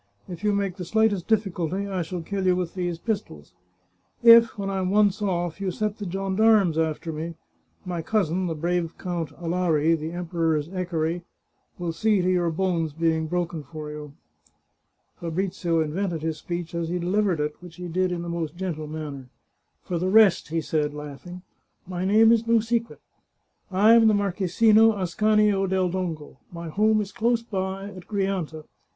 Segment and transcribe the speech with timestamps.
[0.27, 3.51] If you make the slightest difficulty I shall kill you with these pis tols.
[4.23, 7.35] If, when I am once oflF, you set the gendarmes after me,
[7.85, 11.21] my cousin, the brave Count Alari, the Emperor's equerry,
[11.77, 14.13] will see to your bones being broken for you."
[15.19, 18.07] Fabrizio invented his speech as he delivered it, which i8i The Chartreuse of Parma he
[18.07, 19.29] did in the most gentle manner."
[19.83, 21.43] For the rest," he said, laughing,"
[21.87, 23.01] my name is no secret.
[23.69, 26.37] I am the Marchesino Ascanio del Dongo.
[26.51, 28.63] My home is close by, at Grianta.